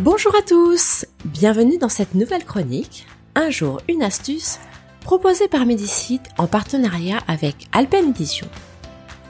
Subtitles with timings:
[0.00, 4.60] Bonjour à tous, bienvenue dans cette nouvelle chronique, un jour une astuce,
[5.00, 8.46] proposée par Medicite en partenariat avec Alpen Edition.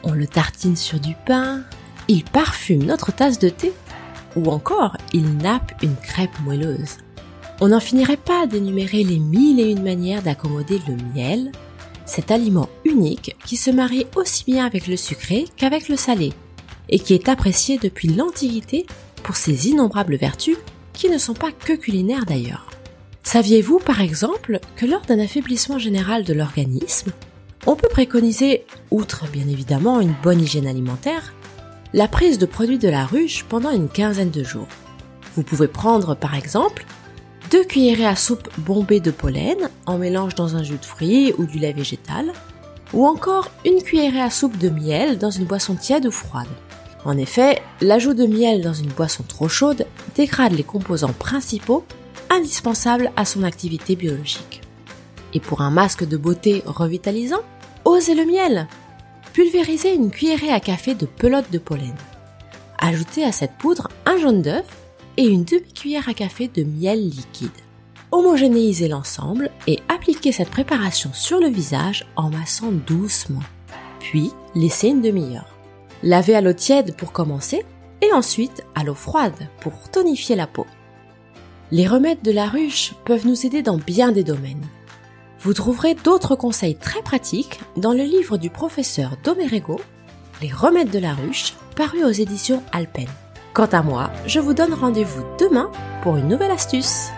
[0.03, 1.63] On le tartine sur du pain,
[2.07, 3.73] il parfume notre tasse de thé,
[4.37, 6.99] ou encore il nappe une crêpe moelleuse.
[7.63, 11.51] On n'en finirait pas d'énumérer les mille et une manières d'accommoder le miel,
[12.05, 16.35] cet aliment unique qui se marie aussi bien avec le sucré qu'avec le salé,
[16.91, 18.85] et qui est apprécié depuis l'Antiquité
[19.29, 20.57] pour ses innombrables vertus
[20.95, 22.71] qui ne sont pas que culinaires d'ailleurs.
[23.25, 27.13] Saviez-vous par exemple que lors d'un affaiblissement général de l'organisme,
[27.67, 31.35] on peut préconiser, outre bien évidemment une bonne hygiène alimentaire,
[31.93, 34.67] la prise de produits de la ruche pendant une quinzaine de jours?
[35.35, 36.87] Vous pouvez prendre par exemple
[37.51, 41.45] deux cuillerées à soupe bombées de pollen en mélange dans un jus de fruits ou
[41.45, 42.33] du lait végétal,
[42.95, 46.49] ou encore une cuillerée à soupe de miel dans une boisson tiède ou froide.
[47.05, 51.85] En effet, l'ajout de miel dans une boisson trop chaude dégrade les composants principaux
[52.31, 54.63] indispensables à son activité biologique.
[55.35, 57.43] Et pour un masque de beauté revitalisant,
[57.85, 58.67] osez le miel
[59.33, 61.95] Pulvérisez une cuillerée à café de pelote de pollen.
[62.79, 64.67] Ajoutez à cette poudre un jaune d'œuf
[65.17, 67.51] et une demi-cuillère à café de miel liquide.
[68.11, 73.43] Homogénéisez l'ensemble et appliquez cette préparation sur le visage en massant doucement.
[74.01, 75.58] Puis, laissez une demi-heure.
[76.03, 77.65] Lavez à l'eau tiède pour commencer
[78.03, 80.67] et ensuite à l'eau froide pour tonifier la peau.
[81.71, 84.65] Les remèdes de la ruche peuvent nous aider dans bien des domaines.
[85.41, 89.81] Vous trouverez d'autres conseils très pratiques dans le livre du professeur Domerego,
[90.41, 93.09] Les remèdes de la ruche, paru aux éditions Alpen.
[93.55, 95.71] Quant à moi, je vous donne rendez-vous demain
[96.03, 97.11] pour une nouvelle astuce.